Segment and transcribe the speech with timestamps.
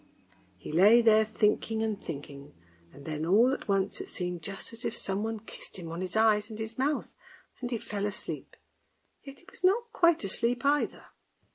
[0.57, 2.55] He lay there thinking and thinking,
[2.91, 6.15] and then all at once it seemed just as if someone kissed him on his
[6.15, 7.13] eyes and his mouth,
[7.59, 8.55] and he fell asleep,
[9.21, 11.05] yet he was not quite asleep either.